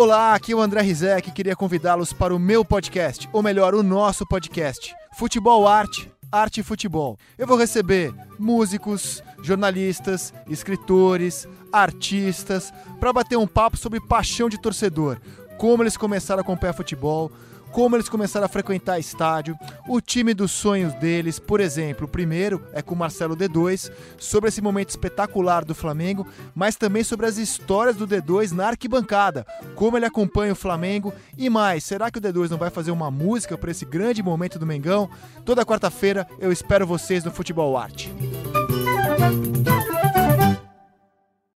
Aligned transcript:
Olá, 0.00 0.34
aqui 0.34 0.52
é 0.52 0.56
o 0.56 0.62
André 0.62 0.80
Rizek 0.80 1.30
queria 1.30 1.54
convidá-los 1.54 2.10
para 2.10 2.34
o 2.34 2.38
meu 2.38 2.64
podcast, 2.64 3.28
ou 3.34 3.42
melhor, 3.42 3.74
o 3.74 3.82
nosso 3.82 4.26
podcast, 4.26 4.94
Futebol 5.12 5.68
Arte, 5.68 6.10
Arte 6.32 6.60
e 6.60 6.62
Futebol. 6.62 7.18
Eu 7.36 7.46
vou 7.46 7.58
receber 7.58 8.10
músicos, 8.38 9.22
jornalistas, 9.42 10.32
escritores, 10.48 11.46
artistas, 11.70 12.72
para 12.98 13.12
bater 13.12 13.36
um 13.36 13.46
papo 13.46 13.76
sobre 13.76 14.00
paixão 14.00 14.48
de 14.48 14.58
torcedor, 14.58 15.18
como 15.60 15.82
eles 15.82 15.94
começaram 15.94 16.40
a 16.40 16.40
acompanhar 16.40 16.72
futebol, 16.72 17.30
como 17.70 17.94
eles 17.94 18.08
começaram 18.08 18.46
a 18.46 18.48
frequentar 18.48 18.98
estádio, 18.98 19.54
o 19.86 20.00
time 20.00 20.32
dos 20.32 20.50
sonhos 20.50 20.94
deles, 20.94 21.38
por 21.38 21.60
exemplo, 21.60 22.06
o 22.06 22.08
primeiro 22.08 22.64
é 22.72 22.80
com 22.80 22.94
o 22.94 22.98
Marcelo 22.98 23.36
D2, 23.36 23.92
sobre 24.16 24.48
esse 24.48 24.62
momento 24.62 24.88
espetacular 24.88 25.62
do 25.62 25.74
Flamengo, 25.74 26.26
mas 26.54 26.76
também 26.76 27.04
sobre 27.04 27.26
as 27.26 27.36
histórias 27.36 27.94
do 27.94 28.08
D2 28.08 28.52
na 28.52 28.68
arquibancada, 28.68 29.46
como 29.74 29.98
ele 29.98 30.06
acompanha 30.06 30.54
o 30.54 30.56
Flamengo 30.56 31.12
e 31.36 31.50
mais, 31.50 31.84
será 31.84 32.10
que 32.10 32.18
o 32.18 32.22
D2 32.22 32.48
não 32.48 32.56
vai 32.56 32.70
fazer 32.70 32.90
uma 32.90 33.10
música 33.10 33.58
para 33.58 33.70
esse 33.70 33.84
grande 33.84 34.22
momento 34.22 34.58
do 34.58 34.66
Mengão? 34.66 35.10
Toda 35.44 35.66
quarta-feira 35.66 36.26
eu 36.38 36.50
espero 36.50 36.86
vocês 36.86 37.22
no 37.22 37.30
Futebol 37.30 37.76
Arte. 37.76 38.10